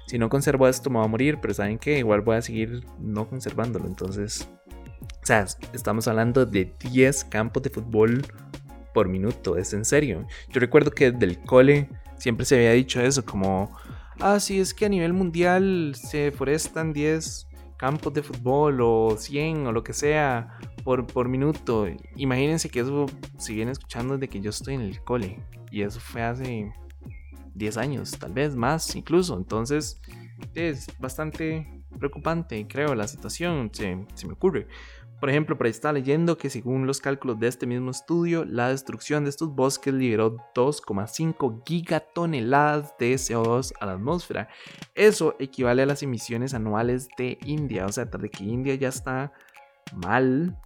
si 0.06 0.20
no 0.20 0.28
conservo 0.28 0.68
esto 0.68 0.90
me 0.90 1.00
va 1.00 1.06
a 1.06 1.08
morir, 1.08 1.40
pero 1.42 1.54
saben 1.54 1.80
que 1.80 2.00
igual 2.00 2.22
voy 2.22 2.36
a 2.36 2.42
seguir 2.42 2.86
no 3.00 3.30
conservándolo. 3.30 3.88
Entonces, 3.88 4.50
o 5.02 5.26
sea, 5.26 5.46
estamos 5.74 6.08
hablando 6.10 6.46
de 6.46 6.74
10 6.92 7.24
campos 7.26 7.64
de 7.64 7.70
fútbol 7.70 8.22
por 8.94 9.08
minuto, 9.08 9.56
es 9.56 9.74
en 9.74 9.86
serio. 9.86 10.28
Yo 10.50 10.60
recuerdo 10.60 10.92
que 10.92 11.12
del 11.12 11.40
cole 11.40 11.88
siempre 12.18 12.46
se 12.46 12.56
había 12.56 12.72
dicho 12.72 13.00
eso, 13.00 13.26
como, 13.26 13.72
ah, 14.20 14.42
sí, 14.42 14.60
es 14.60 14.74
que 14.74 14.86
a 14.86 14.90
nivel 14.90 15.14
mundial 15.14 15.94
se 15.96 16.18
deforestan 16.18 16.92
10 16.92 17.48
campos 17.78 18.14
de 18.14 18.22
fútbol 18.22 18.82
o 18.82 19.16
100 19.18 19.68
o 19.68 19.72
lo 19.72 19.84
que 19.84 19.94
sea 19.94 20.60
por, 20.84 21.06
por 21.08 21.28
minuto. 21.28 21.88
Imagínense 22.16 22.70
que 22.70 22.82
eso 22.82 23.06
viene 23.48 23.72
escuchando 23.72 24.18
desde 24.18 24.30
que 24.30 24.42
yo 24.42 24.50
estoy 24.50 24.76
en 24.76 24.82
el 24.82 25.04
cole. 25.04 25.40
Y 25.72 25.82
eso 25.82 26.00
fue 26.00 26.22
hace 26.22 26.74
10 27.56 27.78
años, 27.78 28.12
tal 28.12 28.34
vez 28.34 28.56
más 28.56 28.96
incluso. 28.96 29.38
Entonces 29.38 30.02
es 30.56 30.88
bastante 31.00 31.82
preocupante, 32.00 32.66
creo, 32.68 32.96
la 32.96 33.08
situación, 33.08 33.70
se, 33.74 33.96
me 33.96 34.34
ocurre. 34.34 34.68
Por 35.20 35.30
ejemplo, 35.30 35.56
por 35.56 35.68
ahí 35.68 35.72
está 35.72 35.94
leyendo 35.94 36.36
que 36.36 36.50
según 36.50 36.88
los 36.88 37.00
cálculos 37.00 37.40
de 37.40 37.48
este 37.48 37.68
mismo 37.68 37.92
estudio, 37.92 38.44
la 38.44 38.70
destrucción 38.70 39.24
de 39.24 39.30
estos 39.30 39.54
bosques 39.54 39.94
liberó 39.94 40.38
2,5 40.56 41.62
gigatoneladas 41.64 42.98
de 42.98 43.14
CO2 43.14 43.74
a 43.80 43.86
la 43.86 43.92
atmósfera. 43.94 44.50
Eso 44.96 45.36
equivale 45.38 45.84
a 45.84 45.86
las 45.86 46.02
emisiones 46.02 46.56
anuales 46.56 47.08
de 47.20 47.38
India. 47.46 47.86
O 47.86 47.92
sea, 47.92 48.06
de 48.06 48.30
que 48.30 48.44
India 48.44 48.74
ya 48.74 48.88
está 48.88 49.32
mal 49.94 50.58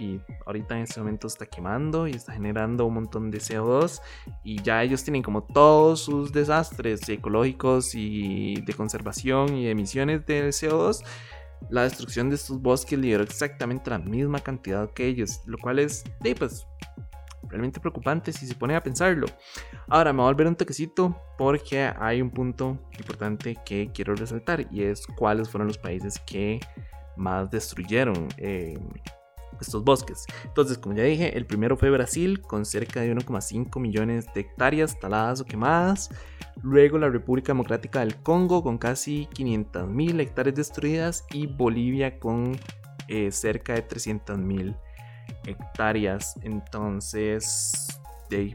y 0.00 0.20
ahorita 0.46 0.76
en 0.76 0.82
este 0.84 1.00
momento 1.00 1.26
está 1.26 1.46
quemando 1.46 2.08
y 2.08 2.12
está 2.12 2.32
generando 2.32 2.86
un 2.86 2.94
montón 2.94 3.30
de 3.30 3.38
CO2 3.38 4.00
y 4.42 4.62
ya 4.62 4.82
ellos 4.82 5.04
tienen 5.04 5.22
como 5.22 5.44
todos 5.44 6.00
sus 6.00 6.32
desastres 6.32 7.08
ecológicos 7.08 7.94
y 7.94 8.60
de 8.62 8.72
conservación 8.72 9.54
y 9.56 9.68
emisiones 9.68 10.24
de 10.26 10.48
CO2 10.48 11.04
la 11.68 11.82
destrucción 11.82 12.30
de 12.30 12.36
estos 12.36 12.60
bosques 12.60 12.98
liberó 12.98 13.22
exactamente 13.22 13.90
la 13.90 13.98
misma 13.98 14.38
cantidad 14.38 14.90
que 14.90 15.06
ellos, 15.06 15.42
lo 15.44 15.58
cual 15.58 15.78
es, 15.78 16.04
pues, 16.38 16.66
realmente 17.48 17.80
preocupante 17.80 18.32
si 18.32 18.46
se 18.46 18.54
pone 18.54 18.76
a 18.76 18.82
pensarlo. 18.82 19.26
Ahora 19.88 20.12
me 20.12 20.18
voy 20.18 20.28
a 20.28 20.32
volver 20.32 20.46
un 20.46 20.56
toquecito 20.56 21.20
porque 21.36 21.92
hay 21.98 22.22
un 22.22 22.30
punto 22.30 22.78
importante 22.98 23.56
que 23.64 23.90
quiero 23.92 24.14
resaltar 24.14 24.66
y 24.70 24.84
es 24.84 25.06
cuáles 25.06 25.50
fueron 25.50 25.68
los 25.68 25.78
países 25.78 26.18
que 26.26 26.60
más 27.16 27.50
destruyeron. 27.50 28.28
Eh, 28.38 28.78
estos 29.60 29.84
bosques. 29.84 30.26
Entonces, 30.44 30.78
como 30.78 30.94
ya 30.94 31.04
dije, 31.04 31.36
el 31.36 31.46
primero 31.46 31.76
fue 31.76 31.90
Brasil 31.90 32.40
con 32.40 32.64
cerca 32.64 33.00
de 33.00 33.14
1,5 33.14 33.80
millones 33.80 34.26
de 34.34 34.40
hectáreas 34.40 34.98
taladas 34.98 35.40
o 35.40 35.44
quemadas. 35.44 36.10
Luego 36.62 36.98
la 36.98 37.08
República 37.08 37.52
Democrática 37.52 38.00
del 38.00 38.16
Congo 38.16 38.62
con 38.62 38.78
casi 38.78 39.26
500 39.32 39.88
mil 39.88 40.20
hectáreas 40.20 40.56
destruidas 40.56 41.24
y 41.32 41.46
Bolivia 41.46 42.18
con 42.18 42.58
eh, 43.08 43.30
cerca 43.32 43.74
de 43.74 43.82
300 43.82 44.38
mil 44.38 44.76
hectáreas. 45.46 46.38
Entonces, 46.42 48.00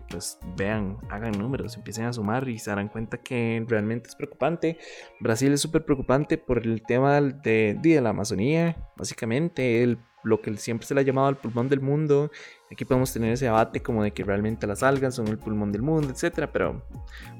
pues 0.10 0.40
vean, 0.56 0.98
hagan 1.10 1.34
números, 1.34 1.76
empiecen 1.76 2.06
a 2.06 2.14
sumar 2.14 2.48
y 2.48 2.58
se 2.60 2.70
darán 2.70 2.88
cuenta 2.88 3.18
que 3.18 3.64
realmente 3.68 4.10
es 4.10 4.16
preocupante. 4.16 4.78
Brasil 5.20 5.52
es 5.52 5.62
súper 5.62 5.86
preocupante 5.86 6.38
por 6.38 6.66
el 6.66 6.82
tema 6.84 7.20
de, 7.22 7.78
de 7.82 8.02
la 8.02 8.10
Amazonía, 8.10 8.78
básicamente 8.96 9.84
el 9.84 10.00
lo 10.26 10.42
que 10.42 10.56
siempre 10.58 10.88
se 10.88 10.94
le 10.94 11.02
ha 11.02 11.04
llamado 11.04 11.30
el 11.30 11.36
pulmón 11.36 11.70
del 11.70 11.82
mundo. 11.82 12.32
Aquí 12.72 12.84
podemos 12.84 13.14
tener 13.14 13.32
ese 13.32 13.46
debate 13.46 13.82
como 13.82 14.04
de 14.04 14.12
que 14.12 14.24
realmente 14.24 14.68
las 14.68 14.84
algas 14.84 15.16
son 15.16 15.28
el 15.28 15.38
pulmón 15.38 15.72
del 15.72 15.82
mundo, 15.82 16.10
etc. 16.10 16.50
Pero, 16.52 16.86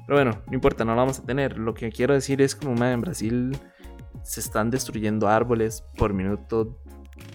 pero 0.06 0.16
bueno, 0.18 0.42
no 0.46 0.54
importa, 0.54 0.84
no 0.84 0.92
lo 0.92 0.98
vamos 0.98 1.18
a 1.18 1.24
tener. 1.24 1.58
Lo 1.58 1.74
que 1.74 1.90
quiero 1.90 2.14
decir 2.14 2.40
es 2.40 2.54
como 2.54 2.82
en 2.84 3.00
Brasil 3.00 3.56
se 4.22 4.40
están 4.40 4.70
destruyendo 4.70 5.28
árboles 5.28 5.84
por 5.96 6.12
minuto 6.12 6.80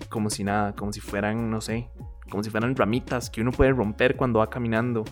como 0.09 0.29
si 0.29 0.43
nada, 0.43 0.73
como 0.75 0.91
si 0.91 0.99
fueran, 0.99 1.49
no 1.49 1.61
sé, 1.61 1.89
como 2.29 2.43
si 2.43 2.49
fueran 2.49 2.75
ramitas 2.75 3.29
que 3.29 3.41
uno 3.41 3.51
puede 3.51 3.71
romper 3.71 4.15
cuando 4.15 4.39
va 4.39 4.49
caminando. 4.49 5.03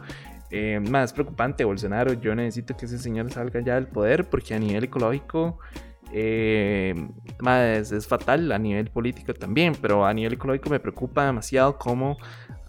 Eh, 0.52 0.80
más 0.80 1.14
preocupante, 1.14 1.64
Bolsonaro, 1.64 2.14
yo 2.14 2.34
necesito 2.34 2.76
que 2.76 2.86
ese 2.86 2.98
señor 2.98 3.32
salga 3.32 3.62
ya 3.62 3.76
del 3.76 3.88
poder 3.88 4.30
porque 4.30 4.56
a 4.56 4.60
nivel 4.60 4.86
ecológico 4.86 5.60
eh, 6.12 6.96
es, 7.64 8.08
fatal 8.08 8.52
a 8.52 8.60
nivel 8.60 8.90
político 8.90 9.34
también, 9.34 9.74
pero 9.82 10.06
a 10.06 10.14
nivel 10.14 10.34
ecológico 10.34 10.70
me 10.70 10.80
preocupa 10.80 11.26
demasiado 11.26 11.78
cómo 11.78 12.18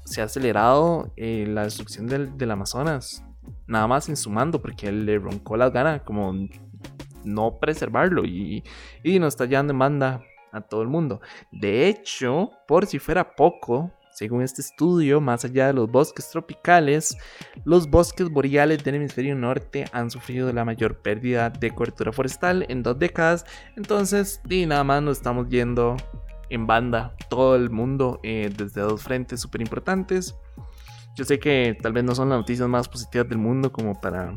se 0.04 0.20
ha 0.20 0.24
acelerado 0.24 1.12
eh, 1.16 1.46
la 1.48 1.64
destrucción 1.64 2.06
del, 2.06 2.50
Amazonas. 2.50 3.24
Nada 3.66 3.86
más 3.86 4.08
en 4.08 4.16
sumando, 4.16 4.60
porque 4.60 4.90
le 4.90 5.18
roncó 5.18 5.56
las 5.56 5.72
ganas 5.72 6.02
como 6.02 6.34
no 7.24 7.58
preservarlo 7.58 8.24
y, 8.24 8.64
y 9.02 9.18
nos 9.18 9.34
está 9.34 9.44
llevando 9.44 9.72
en 9.72 9.78
banda 9.78 10.22
a 10.52 10.60
todo 10.60 10.82
el 10.82 10.88
mundo. 10.88 11.20
De 11.52 11.88
hecho, 11.88 12.50
por 12.66 12.86
si 12.86 12.98
fuera 12.98 13.36
poco, 13.36 13.92
según 14.20 14.42
este 14.42 14.60
estudio, 14.60 15.18
más 15.22 15.46
allá 15.46 15.68
de 15.68 15.72
los 15.72 15.90
bosques 15.90 16.28
tropicales, 16.28 17.16
los 17.64 17.88
bosques 17.88 18.28
boreales 18.28 18.84
del 18.84 18.96
hemisferio 18.96 19.34
norte 19.34 19.86
han 19.94 20.10
sufrido 20.10 20.52
la 20.52 20.62
mayor 20.62 21.00
pérdida 21.00 21.48
de 21.48 21.70
cobertura 21.70 22.12
forestal 22.12 22.66
en 22.68 22.82
dos 22.82 22.98
décadas. 22.98 23.46
Entonces, 23.76 24.42
y 24.50 24.66
nada 24.66 24.84
más 24.84 25.02
nos 25.02 25.16
estamos 25.16 25.48
yendo 25.48 25.96
en 26.50 26.66
banda 26.66 27.16
todo 27.30 27.56
el 27.56 27.70
mundo 27.70 28.20
eh, 28.22 28.52
desde 28.54 28.82
dos 28.82 29.02
frentes 29.02 29.40
súper 29.40 29.62
importantes. 29.62 30.36
Yo 31.16 31.24
sé 31.24 31.38
que 31.38 31.78
tal 31.80 31.94
vez 31.94 32.04
no 32.04 32.14
son 32.14 32.28
las 32.28 32.40
noticias 32.40 32.68
más 32.68 32.90
positivas 32.90 33.26
del 33.26 33.38
mundo 33.38 33.72
como 33.72 33.98
para 34.02 34.34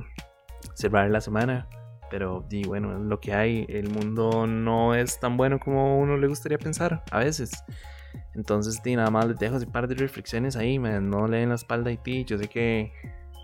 cerrar 0.76 1.12
la 1.12 1.20
semana, 1.20 1.68
pero 2.10 2.46
di, 2.48 2.64
bueno, 2.64 3.00
lo 3.00 3.20
que 3.20 3.34
hay, 3.34 3.66
el 3.68 3.90
mundo 3.90 4.48
no 4.48 4.96
es 4.96 5.20
tan 5.20 5.36
bueno 5.36 5.60
como 5.60 6.00
uno 6.00 6.16
le 6.16 6.28
gustaría 6.28 6.58
pensar 6.58 7.04
a 7.12 7.20
veces. 7.20 7.52
Entonces, 8.36 8.82
di, 8.84 8.96
nada 8.96 9.10
más 9.10 9.28
les 9.28 9.38
dejo 9.38 9.58
un 9.58 9.72
par 9.72 9.88
de 9.88 9.96
reflexiones 9.96 10.56
ahí, 10.56 10.80
man, 10.80 11.10
no 11.10 11.28
leen 11.28 11.50
la 11.50 11.56
espalda 11.56 11.90
de 11.90 11.98
ti, 11.98 12.26
yo 12.26 12.38
sé 12.38 12.48
que 12.48 12.92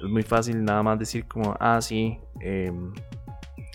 es 0.02 0.10
muy 0.10 0.24
fácil 0.24 0.64
nada 0.64 0.82
más 0.82 0.98
decir 0.98 1.28
como, 1.28 1.56
ah, 1.60 1.82
sí, 1.82 2.18
em, 2.40 2.94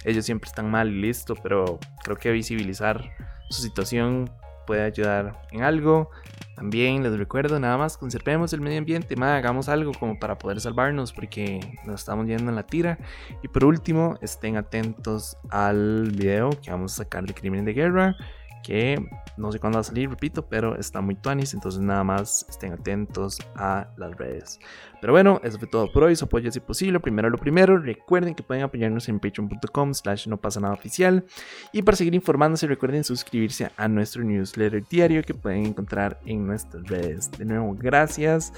ellos 0.04 0.24
siempre 0.24 0.48
están 0.48 0.70
mal 0.70 0.88
y 0.90 1.00
listo, 1.00 1.34
pero 1.42 1.78
creo 2.02 2.16
que 2.16 2.32
visibilizar 2.32 3.10
su 3.50 3.62
situación 3.62 4.30
puede 4.66 4.82
ayudar 4.82 5.42
en 5.52 5.62
algo. 5.62 6.10
También 6.56 7.02
les 7.02 7.16
recuerdo, 7.18 7.58
nada 7.58 7.76
más 7.76 7.96
conservemos 7.96 8.52
el 8.52 8.60
medio 8.60 8.78
ambiente, 8.78 9.16
hagamos 9.20 9.68
algo 9.68 9.92
como 9.92 10.18
para 10.18 10.38
poder 10.38 10.60
salvarnos 10.60 11.12
porque 11.12 11.60
nos 11.84 12.00
estamos 12.00 12.26
yendo 12.26 12.50
en 12.50 12.56
la 12.56 12.64
tira. 12.64 12.98
Y 13.42 13.48
por 13.48 13.64
último, 13.64 14.18
estén 14.22 14.56
atentos 14.56 15.36
al 15.50 16.12
video 16.12 16.50
que 16.62 16.70
vamos 16.70 16.92
a 16.94 17.04
sacar 17.04 17.24
de 17.24 17.34
Crimen 17.34 17.64
de 17.64 17.72
Guerra 17.72 18.16
que 18.64 18.98
no 19.36 19.52
sé 19.52 19.60
cuándo 19.60 19.76
va 19.76 19.80
a 19.80 19.84
salir, 19.84 20.08
repito, 20.08 20.46
pero 20.48 20.76
está 20.76 21.00
muy 21.00 21.14
tuanis, 21.14 21.54
entonces 21.54 21.80
nada 21.80 22.02
más 22.02 22.46
estén 22.48 22.72
atentos 22.72 23.38
a 23.54 23.88
las 23.96 24.16
redes. 24.16 24.58
Pero 25.00 25.12
bueno, 25.12 25.40
eso 25.44 25.58
fue 25.58 25.68
todo 25.68 25.92
por 25.92 26.04
hoy, 26.04 26.16
su 26.16 26.24
apoyo 26.24 26.50
si 26.50 26.60
posible, 26.60 26.98
primero 26.98 27.28
lo 27.28 27.36
primero, 27.36 27.78
recuerden 27.78 28.34
que 28.34 28.42
pueden 28.42 28.64
apoyarnos 28.64 29.08
en 29.08 29.20
patreon.com 29.20 29.92
slash 29.92 30.26
no 30.28 30.38
pasa 30.38 30.60
nada 30.60 30.74
oficial 30.74 31.24
y 31.72 31.82
para 31.82 31.96
seguir 31.96 32.14
informándose 32.14 32.66
recuerden 32.66 33.04
suscribirse 33.04 33.70
a 33.76 33.86
nuestro 33.86 34.24
newsletter 34.24 34.82
diario 34.88 35.22
que 35.22 35.34
pueden 35.34 35.66
encontrar 35.66 36.20
en 36.24 36.46
nuestras 36.46 36.84
redes. 36.84 37.30
De 37.32 37.44
nuevo, 37.44 37.76
gracias. 37.78 38.52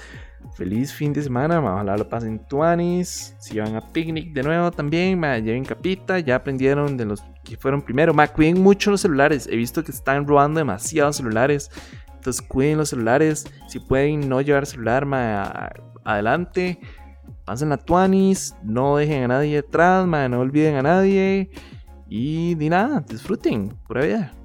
Feliz 0.55 0.91
fin 0.91 1.13
de 1.13 1.21
semana, 1.21 1.59
ojalá 1.59 1.97
lo 1.97 2.09
pasen 2.09 2.39
tuanis. 2.39 3.35
Si 3.39 3.59
van 3.59 3.75
a 3.75 3.81
picnic 3.81 4.33
de 4.33 4.43
nuevo 4.43 4.71
también, 4.71 5.19
me 5.19 5.41
lleven 5.41 5.63
capita. 5.63 6.19
Ya 6.19 6.35
aprendieron 6.35 6.97
de 6.97 7.05
los 7.05 7.23
que 7.43 7.57
fueron 7.57 7.81
primero. 7.81 8.13
Ma, 8.13 8.27
cuiden 8.27 8.61
mucho 8.61 8.91
los 8.91 9.01
celulares. 9.01 9.47
He 9.51 9.55
visto 9.55 9.83
que 9.83 9.91
están 9.91 10.25
robando 10.27 10.59
demasiados 10.59 11.17
celulares. 11.17 11.69
Entonces 12.15 12.41
cuiden 12.41 12.77
los 12.77 12.89
celulares. 12.89 13.45
Si 13.67 13.79
pueden 13.79 14.27
no 14.27 14.41
llevar 14.41 14.65
celular, 14.65 15.05
ma, 15.05 15.69
adelante. 16.03 16.79
Pasen 17.45 17.69
la 17.69 17.77
tuanis. 17.77 18.55
No 18.63 18.97
dejen 18.97 19.23
a 19.23 19.27
nadie 19.27 19.59
atrás, 19.59 20.07
ma, 20.07 20.27
no 20.27 20.39
olviden 20.39 20.75
a 20.75 20.81
nadie. 20.81 21.51
Y 22.09 22.55
ni 22.57 22.69
nada, 22.69 23.03
disfruten. 23.07 23.77
Pura 23.87 24.05
vida. 24.05 24.36